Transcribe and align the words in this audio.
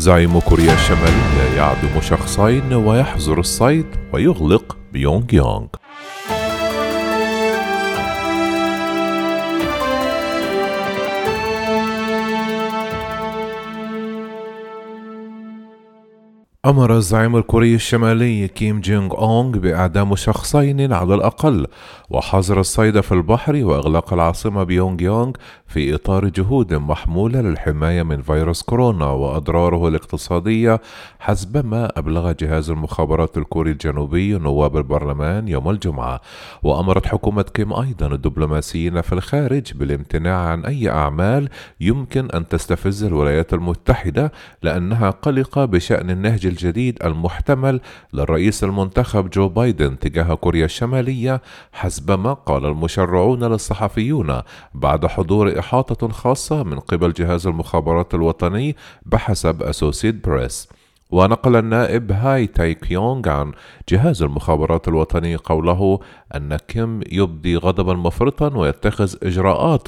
زعيم 0.00 0.40
كوريا 0.40 0.72
الشمالية 0.72 1.56
يعدم 1.56 2.00
شخصين 2.00 2.72
ويحظر 2.72 3.38
الصيد 3.38 3.86
ويغلق 4.12 4.76
بيونغ 4.92 5.24
يونغ. 5.32 5.66
أمر 16.66 16.96
الزعيم 16.96 17.36
الكوري 17.36 17.74
الشمالي 17.74 18.48
كيم 18.48 18.80
جونغ 18.80 19.18
أونغ 19.18 19.58
بإعدام 19.58 20.16
شخصين 20.16 20.92
على 20.92 21.14
الأقل 21.14 21.66
وحظر 22.10 22.60
الصيد 22.60 23.00
في 23.00 23.12
البحر 23.12 23.64
وإغلاق 23.64 24.12
العاصمة 24.12 24.64
بيونغ 24.64 25.02
يونغ 25.02 25.32
في 25.66 25.94
إطار 25.94 26.28
جهود 26.28 26.74
محمولة 26.74 27.40
للحماية 27.40 28.02
من 28.02 28.22
فيروس 28.22 28.62
كورونا 28.62 29.06
وأضراره 29.06 29.88
الاقتصادية 29.88 30.80
حسب 31.18 31.66
ما 31.66 31.98
أبلغ 31.98 32.32
جهاز 32.32 32.70
المخابرات 32.70 33.38
الكوري 33.38 33.70
الجنوبي 33.70 34.38
نواب 34.38 34.76
البرلمان 34.76 35.48
يوم 35.48 35.70
الجمعة. 35.70 36.20
وأمرت 36.62 37.06
حكومة 37.06 37.42
كيم 37.42 37.72
أيضا 37.72 38.06
الدبلوماسيين 38.06 39.00
في 39.00 39.12
الخارج 39.12 39.72
بالامتناع 39.74 40.38
عن 40.38 40.64
أي 40.64 40.90
أعمال 40.90 41.48
يمكن 41.80 42.30
أن 42.30 42.48
تستفز 42.48 43.04
الولايات 43.04 43.54
المتحدة 43.54 44.32
لأنها 44.62 45.10
قلقة 45.10 45.64
بشأن 45.64 46.10
النهج 46.10 46.49
الجديد 46.50 46.98
المحتمل 47.04 47.80
للرئيس 48.12 48.64
المنتخب 48.64 49.30
جو 49.30 49.48
بايدن 49.48 49.98
تجاه 49.98 50.34
كوريا 50.34 50.64
الشمالية 50.64 51.42
حسب 51.72 52.10
ما 52.10 52.32
قال 52.32 52.66
المشرعون 52.66 53.44
للصحفيون 53.44 54.42
بعد 54.74 55.06
حضور 55.06 55.58
إحاطة 55.58 56.08
خاصة 56.08 56.62
من 56.62 56.78
قبل 56.78 57.12
جهاز 57.12 57.46
المخابرات 57.46 58.14
الوطني 58.14 58.76
بحسب 59.06 59.62
أسوسيد 59.62 60.22
بريس 60.22 60.68
ونقل 61.12 61.56
النائب 61.56 62.12
هاي 62.12 62.46
تاي 62.46 62.74
كيونغ 62.74 63.28
عن 63.28 63.52
جهاز 63.88 64.22
المخابرات 64.22 64.88
الوطني 64.88 65.36
قوله 65.36 66.00
أن 66.36 66.56
كيم 66.56 67.00
يبدي 67.12 67.56
غضبا 67.56 67.94
مفرطا 67.94 68.56
ويتخذ 68.56 69.14
إجراءات 69.22 69.86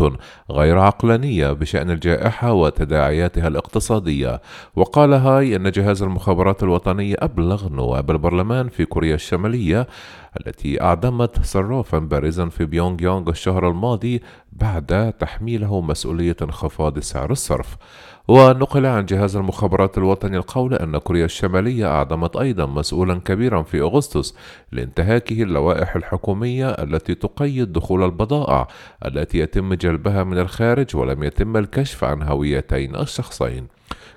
غير 0.51 0.79
عقلانية 0.79 1.53
بشأن 1.53 1.91
الجائحة 1.91 2.53
وتداعياتها 2.53 3.49
الاقتصادية. 3.49 4.41
وقال 4.77 5.13
هاي 5.13 5.57
أن 5.57 5.71
جهاز 5.71 6.03
المخابرات 6.03 6.63
الوطني 6.63 7.15
أبلغ 7.15 7.69
نواب 7.69 8.11
البرلمان 8.11 8.69
في 8.69 8.85
كوريا 8.85 9.15
الشمالية 9.15 9.87
التي 10.41 10.83
أعدمت 10.83 11.45
صرافا 11.45 11.99
بارزا 11.99 12.49
في 12.49 12.65
بيونغ 12.65 13.03
يونغ 13.03 13.31
الشهر 13.31 13.69
الماضي 13.69 14.23
بعد 14.53 15.13
تحميله 15.13 15.81
مسؤولية 15.81 16.37
انخفاض 16.43 16.99
سعر 16.99 17.31
الصرف. 17.31 17.77
ونقل 18.29 18.87
عن 18.87 19.07
جهاز 19.07 19.37
المخابرات 19.37 19.99
الوطني 19.99 20.37
القول 20.37 20.75
أن 20.75 20.99
كوريا 20.99 21.25
الشمالية 21.25 21.87
أعدمت 21.87 22.37
أيضا 22.37 22.67
مسؤولا 22.67 23.21
كبيرا 23.21 23.63
في 23.63 23.81
أغسطس 23.81 24.35
لانتهاكه 24.73 25.43
اللوائح 25.43 25.97
الحكومية 25.97 26.71
التي 26.71 27.15
تقيد 27.15 27.73
دخول 27.73 28.05
البضائع 28.05 28.69
التي 29.07 29.39
يتم 29.39 29.75
جلبها 29.75 30.25
من 30.25 30.39
الخارج 30.39 30.97
ولم 30.97 31.23
يتم 31.23 31.57
الكشف 31.57 32.05
عن 32.05 32.23
هويتين 32.23 32.97
الشخصين. 32.97 33.67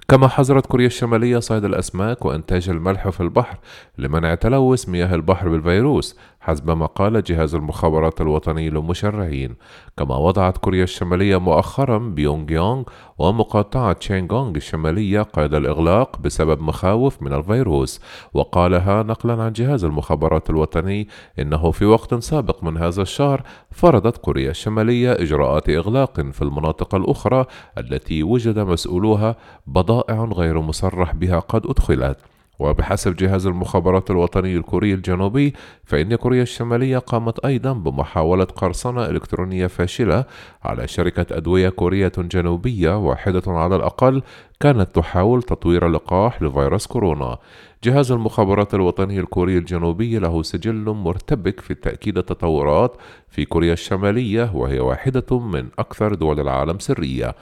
كما 0.08 0.28
حظرت 0.28 0.66
كوريا 0.66 0.88
الشمالية 0.88 1.39
صيد 1.39 1.66
الأسماك 1.66 2.25
وإنتاج 2.25 2.70
الملح 2.70 3.09
في 3.09 3.22
البحر 3.22 3.58
لمنع 3.98 4.36
تلوث 4.36 4.89
مياه 4.89 5.16
البحر 5.16 5.50
بالفيروس. 5.50 6.17
حسب 6.46 6.70
ما 6.70 6.86
قال 6.86 7.24
جهاز 7.24 7.56
المخابرات 7.56 8.22
الوطني 8.22 8.70
للمشرعين 8.70 9.56
كما 9.98 10.18
وضعت 10.18 10.58
كوريا 10.58 10.84
الشمالية 10.84 11.38
مؤخرا 11.38 11.98
بيونغ 11.98 12.52
يونغ 12.52 12.84
ومقاطعة 13.18 13.94
تشينغونغ 13.94 14.56
الشمالية 14.56 15.22
قيد 15.22 15.54
الإغلاق 15.54 16.20
بسبب 16.20 16.62
مخاوف 16.62 17.22
من 17.22 17.34
الفيروس. 17.34 18.02
وقالها 18.34 19.04
نقلا 19.04 19.44
عن 19.44 19.54
جهاز 19.54 19.84
المخابرات 19.84 20.50
الوطني 20.50 21.08
إنه 21.40 21.72
في 21.72 21.86
وقت 21.86 22.14
سابق 22.14 22.64
من 22.64 22.78
هذا 22.78 23.02
الشهر 23.02 23.44
فرضت 23.72 24.18
كوريا 24.18 24.50
الشمالية 24.50 25.12
إجراءات 25.12 25.69
إغلاق 25.69 26.22
في 26.22 26.42
المناطق 26.42 26.96
الأخرى 26.96 27.46
التي 27.78 28.24
وجد 28.24 28.59
مسؤولوها 28.59 29.36
بضائع 29.68 30.24
غير 30.24 30.62
مصرح 30.62 31.16
بها 31.16 31.40
قد 31.40 31.66
أدخلت. 31.66 32.34
وبحسب 32.60 33.16
جهاز 33.16 33.48
المخابرات 33.48 34.12
الوطني 34.12 34.58
الكوري 34.58 34.94
الجنوبي 34.94 35.54
فإن 35.84 36.16
كوريا 36.16 36.42
الشمالية 36.42 36.98
قامت 36.98 37.46
أيضا 37.46 37.74
بمحاولة 37.74 38.44
قرصنة 38.44 39.06
إلكترونية 39.06 39.68
فاشلة 39.68 40.26
على 40.64 40.88
شركة 40.88 41.38
أدوية 41.38 41.70
كورية 41.70 42.12
جنوبية 42.18 42.98
واحدة 42.98 43.44
على 43.48 43.76
الأقل 43.76 44.22
كانت 44.60 44.96
تحاول 44.96 45.44
تطوير 45.44 45.88
لقاح 45.88 46.42
لفيروس 46.42 46.88
كورونا. 46.88 47.38
جهاز 47.84 48.12
المخابرات 48.12 48.74
الوطني 48.74 49.20
الكوري 49.20 49.58
الجنوبي 49.58 50.20
له 50.20 50.44
سجل 50.44 50.90
مرتبك 50.90 51.60
في 51.60 51.74
تأكيد 51.74 52.18
التطورات 52.18 52.98
في 53.30 53.46
كوريا 53.46 53.74
الشمالية 53.74 54.52
وهي 54.54 54.80
واحدة 54.80 55.40
من 55.40 55.68
أكثر 55.80 56.16
دول 56.16 56.40
العالم 56.40 56.80
سرية. 56.80 57.36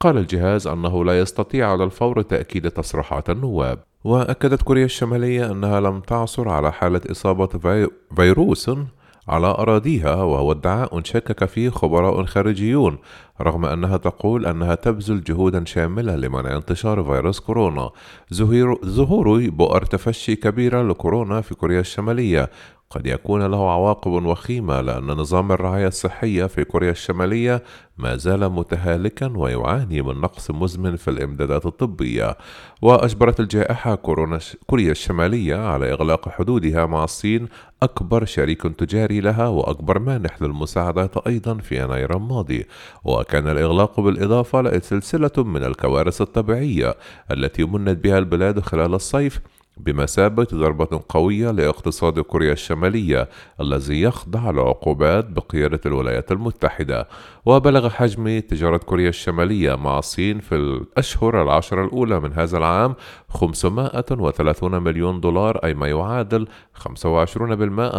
قال 0.00 0.18
الجهاز 0.18 0.66
أنه 0.66 1.04
لا 1.04 1.20
يستطيع 1.20 1.70
على 1.72 1.84
الفور 1.84 2.22
تأكيد 2.22 2.70
تصريحات 2.70 3.30
النواب. 3.30 3.89
وأكدت 4.04 4.62
كوريا 4.62 4.84
الشمالية 4.84 5.50
أنها 5.50 5.80
لم 5.80 6.00
تعثر 6.00 6.48
على 6.48 6.72
حالة 6.72 7.00
إصابة 7.10 7.46
في 7.46 7.88
فيروس 8.16 8.70
على 9.28 9.46
أراضيها 9.46 10.14
وهو 10.14 10.52
ادعاء 10.52 11.02
شكك 11.02 11.44
فيه 11.44 11.70
خبراء 11.70 12.24
خارجيون 12.24 12.98
رغم 13.40 13.64
أنها 13.66 13.96
تقول 13.96 14.46
أنها 14.46 14.74
تبذل 14.74 15.24
جهودا 15.24 15.64
شاملة 15.64 16.16
لمنع 16.16 16.56
انتشار 16.56 17.04
فيروس 17.04 17.40
كورونا. 17.40 17.90
ظهور 18.84 19.48
بؤر 19.50 19.84
تفشي 19.84 20.36
كبيرة 20.36 20.82
لكورونا 20.82 21.40
في 21.40 21.54
كوريا 21.54 21.80
الشمالية 21.80 22.50
قد 22.90 23.06
يكون 23.06 23.42
له 23.42 23.70
عواقب 23.70 24.10
وخيمة 24.10 24.80
لأن 24.80 25.04
نظام 25.06 25.52
الرعاية 25.52 25.86
الصحية 25.86 26.44
في 26.44 26.64
كوريا 26.64 26.90
الشمالية 26.90 27.62
ما 27.98 28.16
زال 28.16 28.52
متهالكا 28.52 29.32
ويعاني 29.36 30.02
من 30.02 30.20
نقص 30.20 30.50
مزمن 30.50 30.96
في 30.96 31.08
الإمدادات 31.08 31.66
الطبية. 31.66 32.36
وأجبرت 32.82 33.40
الجائحة 33.40 33.94
كورونا 33.94 34.38
كوريا 34.66 34.90
الشمالية 34.90 35.56
على 35.56 35.92
إغلاق 35.92 36.28
حدودها 36.28 36.86
مع 36.86 37.04
الصين 37.04 37.48
أكبر 37.82 38.24
شريك 38.24 38.62
تجاري 38.62 39.20
لها 39.20 39.48
وأكبر 39.48 39.98
مانح 39.98 40.42
للمساعدات 40.42 41.26
أيضا 41.26 41.58
في 41.58 41.84
يناير 41.84 42.16
الماضي. 42.16 42.66
وكان 43.04 43.48
الإغلاق 43.48 44.00
بالإضافة 44.00 44.62
لسلسلة 44.62 45.44
من 45.44 45.64
الكوارث 45.64 46.20
الطبيعية 46.20 46.94
التي 47.30 47.64
منت 47.64 48.04
بها 48.04 48.18
البلاد 48.18 48.60
خلال 48.60 48.94
الصيف 48.94 49.40
بمثابة 49.76 50.46
ضربة 50.54 51.00
قوية 51.08 51.50
لاقتصاد 51.50 52.20
كوريا 52.20 52.52
الشمالية 52.52 53.28
الذي 53.60 54.00
يخضع 54.00 54.50
لعقوبات 54.50 55.24
بقيادة 55.24 55.80
الولايات 55.86 56.32
المتحدة. 56.32 57.08
وبلغ 57.46 57.88
حجم 57.88 58.38
تجارة 58.38 58.76
كوريا 58.76 59.08
الشمالية 59.08 59.74
مع 59.74 59.98
الصين 59.98 60.40
في 60.40 60.54
الأشهر 60.54 61.42
العشر 61.42 61.84
الأولى 61.84 62.20
من 62.20 62.32
هذا 62.32 62.58
العام 62.58 62.94
530 63.28 64.82
مليون 64.82 65.20
دولار 65.20 65.56
أي 65.56 65.74
ما 65.74 65.88
يعادل 65.88 66.48
25% 66.74 66.84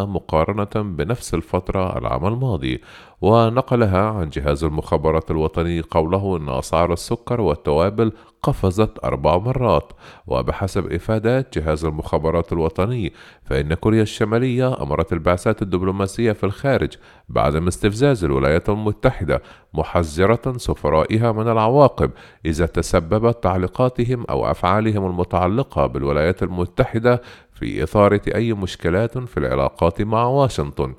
مقارنة 0.06 0.94
بنفس 0.96 1.34
الفترة 1.34 1.98
العام 1.98 2.26
الماضي. 2.26 2.82
ونقلها 3.22 4.10
عن 4.10 4.30
جهاز 4.30 4.64
المخابرات 4.64 5.32
الوطني 5.32 5.82
قوله 5.82 6.38
أن 6.38 6.50
أسعار 6.50 6.94
السكر 6.94 7.42
والتوابل 7.42 8.12
قفزت 8.44 9.04
أربع 9.04 9.38
مرات. 9.38 9.94
وبحسب 10.28 10.92
إفادات 10.92 11.60
جهاز 11.60 11.86
المخابرات 11.86 12.54
الوطني 12.54 13.14
فإن 13.46 13.74
كوريا 13.74 14.02
الشمالية 14.02 14.82
أمرت 14.82 15.14
البعثات 15.14 15.62
الدبلوماسية 15.62 16.32
في 16.32 16.44
الخارج 16.44 16.98
بعدم 17.30 17.68
استفزاز 17.68 18.24
الولايات 18.24 18.70
المتحدة 18.70 19.42
محذرة 19.74 20.58
سفرائها 20.58 21.32
من 21.32 21.48
العواقب 21.48 22.12
إذا 22.46 22.66
تسببت 22.66 23.44
تعليقاتهم 23.44 24.26
أو 24.30 24.52
أفعالهم 24.52 25.06
المتعلقة 25.06 25.88
بالولايات 25.88 26.44
المتحدة 26.44 27.22
في 27.54 27.84
إثارة 27.84 28.22
أي 28.36 28.54
مشكلات 28.54 29.18
في 29.18 29.38
العلاقات 29.38 30.02
مع 30.02 30.26
واشنطن. 30.26 30.94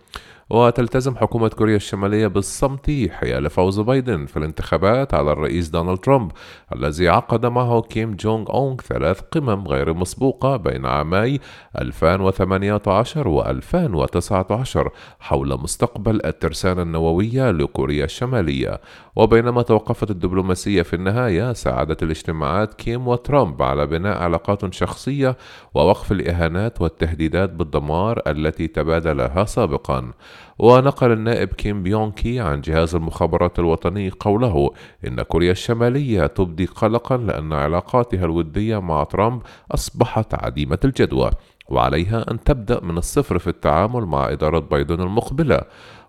وتلتزم 0.53 1.17
حكومة 1.17 1.49
كوريا 1.49 1.77
الشمالية 1.77 2.27
بالصمت 2.27 2.91
حيال 3.11 3.51
فوز 3.51 3.81
بايدن 3.81 4.27
في 4.27 4.37
الانتخابات 4.37 5.15
على 5.15 5.33
الرئيس 5.33 5.69
دونالد 5.69 5.99
ترامب 5.99 6.33
الذي 6.75 7.09
عقد 7.09 7.47
معه 7.47 7.81
كيم 7.81 8.17
جونغ 8.17 8.51
أونغ 8.51 8.77
ثلاث 8.77 9.21
قمم 9.21 9.69
غير 9.69 9.95
مسبوقة 9.95 10.57
بين 10.57 10.87
عامي 10.87 11.39
2018 11.79 13.29
و 13.29 13.43
2019 13.43 14.91
حول 15.21 15.61
مستقبل 15.61 16.21
الترسانة 16.25 16.83
النووية 16.83 17.51
لكوريا 17.51 18.05
الشمالية. 18.05 18.81
وبينما 19.17 19.63
توقفت 19.63 20.11
الدبلوماسية 20.11 20.83
في 20.83 20.97
النهاية 20.97 21.53
ساعدت 21.53 22.03
الاجتماعات 22.03 22.75
كيم 22.75 23.09
وترامب 23.09 23.63
على 23.63 23.87
بناء 23.87 24.23
علاقات 24.23 24.75
شخصية 24.75 25.37
ووقف 25.75 26.13
الإهانات 26.13 26.83
والتهديدات 26.83 27.51
بالدمار 27.51 28.23
التي 28.27 28.67
تبادلها 28.67 29.45
سابقا. 29.45 30.13
ونقل 30.59 31.13
النائب 31.13 31.49
كيم 31.49 31.83
بيونكي 31.83 32.41
عن 32.41 32.61
جهاز 32.61 32.95
المخابرات 32.95 33.59
الوطني 33.59 34.11
قوله 34.11 34.71
إن 35.07 35.23
كوريا 35.23 35.53
الشمالية 35.53 36.27
تبدي 36.27 36.65
قلقا 36.67 37.17
لأن 37.17 37.53
علاقاتها 37.53 38.25
الودية 38.25 38.81
مع 38.81 39.05
ترامب 39.05 39.43
أصبحت 39.71 40.35
عديمة 40.35 40.79
الجدوى. 40.85 41.31
وعليها 41.73 42.31
أن 42.31 42.45
تبدأ 42.45 42.81
من 42.81 42.99
الصفر 42.99 43.39
في 43.39 43.47
التعامل 43.47 44.07
مع 44.07 44.33
إدارة 44.33 44.59
بايدن 44.59 45.01
المقبلة. 45.01 45.61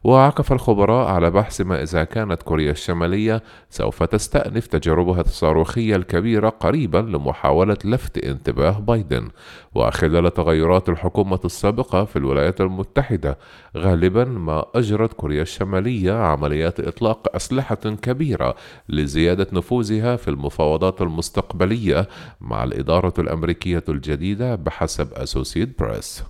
وعكف 0.04 0.52
الخبراء 0.52 1.08
على 1.08 1.32
بحث 1.32 1.62
ما 1.62 1.84
إذا 1.84 2.04
كانت 2.04 2.44
كوريا 2.44 2.72
الشمالية 2.72 3.44
سوف 3.70 4.04
تستأنف 4.04 4.68
تجاربها 4.68 5.22
الصاروخية 5.22 5.96
الكبيرة 5.96 6.50
قريبا 6.50 6.98
لمحاولة 6.98 7.78
لفت 7.86 8.18
انتباه 8.18 8.80
بايدن. 8.80 9.30
وخلال 9.76 10.34
تغيرات 10.34 10.90
الحكومة 10.90 11.40
السابقة 11.46 12.06
في 12.06 12.16
الولايات 12.16 12.62
المتحدة 12.62 13.38
غالبا 13.78 14.26
ما 14.26 14.66
أجرت 14.76 15.14
كوريا 15.14 15.42
الشمالية 15.42 16.14
عمليات 16.14 16.80
إطلاق 16.80 17.36
أسلحة 17.36 17.76
كبيرة 17.76 18.56
لزيادة 18.90 19.48
نفوذها 19.54 20.16
في 20.16 20.28
المفاوضات 20.28 21.02
المستقبلية 21.02 22.08
مع 22.42 22.64
الإدارة 22.64 23.14
الأمريكية 23.20 23.84
الجديدة 23.90 24.56
بحسب 24.56 25.14
أسوسيد 25.54 25.76
بريس 25.78 26.24